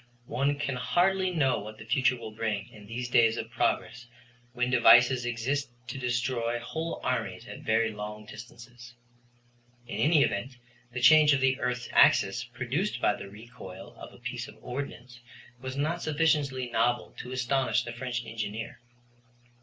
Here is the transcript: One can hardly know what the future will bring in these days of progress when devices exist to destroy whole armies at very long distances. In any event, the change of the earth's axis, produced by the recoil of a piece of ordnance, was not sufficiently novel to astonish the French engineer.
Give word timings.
One 0.25 0.57
can 0.57 0.77
hardly 0.77 1.29
know 1.29 1.59
what 1.59 1.77
the 1.77 1.85
future 1.85 2.15
will 2.17 2.31
bring 2.31 2.69
in 2.69 2.87
these 2.87 3.07
days 3.07 3.37
of 3.37 3.51
progress 3.51 4.07
when 4.51 4.71
devices 4.71 5.25
exist 5.27 5.69
to 5.89 5.99
destroy 5.99 6.57
whole 6.59 6.99
armies 7.03 7.47
at 7.47 7.59
very 7.59 7.91
long 7.91 8.25
distances. 8.25 8.95
In 9.85 9.97
any 9.99 10.23
event, 10.23 10.57
the 10.91 11.01
change 11.01 11.33
of 11.33 11.39
the 11.41 11.59
earth's 11.59 11.87
axis, 11.91 12.43
produced 12.43 12.99
by 12.99 13.13
the 13.15 13.29
recoil 13.29 13.93
of 13.95 14.11
a 14.11 14.17
piece 14.17 14.47
of 14.47 14.57
ordnance, 14.63 15.19
was 15.61 15.77
not 15.77 16.01
sufficiently 16.01 16.67
novel 16.71 17.13
to 17.19 17.31
astonish 17.31 17.83
the 17.83 17.93
French 17.93 18.25
engineer. 18.25 18.79